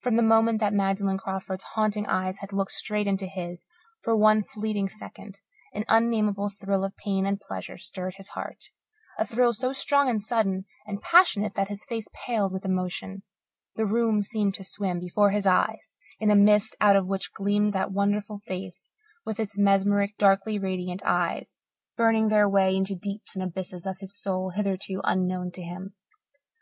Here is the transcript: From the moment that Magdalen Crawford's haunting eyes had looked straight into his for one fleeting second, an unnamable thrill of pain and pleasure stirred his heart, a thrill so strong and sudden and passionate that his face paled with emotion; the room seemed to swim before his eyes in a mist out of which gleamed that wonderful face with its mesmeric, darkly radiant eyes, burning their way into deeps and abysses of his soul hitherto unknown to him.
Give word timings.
From 0.00 0.16
the 0.16 0.22
moment 0.22 0.58
that 0.60 0.72
Magdalen 0.72 1.18
Crawford's 1.18 1.64
haunting 1.74 2.06
eyes 2.06 2.38
had 2.38 2.50
looked 2.54 2.72
straight 2.72 3.06
into 3.06 3.26
his 3.26 3.66
for 4.00 4.16
one 4.16 4.42
fleeting 4.42 4.88
second, 4.88 5.40
an 5.74 5.84
unnamable 5.86 6.48
thrill 6.48 6.82
of 6.82 6.96
pain 6.96 7.26
and 7.26 7.38
pleasure 7.38 7.76
stirred 7.76 8.14
his 8.14 8.28
heart, 8.28 8.70
a 9.18 9.26
thrill 9.26 9.52
so 9.52 9.74
strong 9.74 10.08
and 10.08 10.22
sudden 10.22 10.64
and 10.86 11.02
passionate 11.02 11.56
that 11.56 11.68
his 11.68 11.84
face 11.84 12.08
paled 12.14 12.52
with 12.52 12.64
emotion; 12.64 13.22
the 13.76 13.84
room 13.84 14.22
seemed 14.22 14.54
to 14.54 14.64
swim 14.64 14.98
before 14.98 15.28
his 15.28 15.46
eyes 15.46 15.98
in 16.18 16.30
a 16.30 16.34
mist 16.34 16.74
out 16.80 16.96
of 16.96 17.06
which 17.06 17.30
gleamed 17.34 17.74
that 17.74 17.92
wonderful 17.92 18.38
face 18.38 18.92
with 19.26 19.38
its 19.38 19.58
mesmeric, 19.58 20.16
darkly 20.16 20.58
radiant 20.58 21.02
eyes, 21.04 21.60
burning 21.98 22.28
their 22.28 22.48
way 22.48 22.74
into 22.74 22.94
deeps 22.94 23.36
and 23.36 23.44
abysses 23.44 23.84
of 23.84 23.98
his 23.98 24.18
soul 24.18 24.52
hitherto 24.56 25.02
unknown 25.04 25.50
to 25.50 25.60
him. 25.60 25.94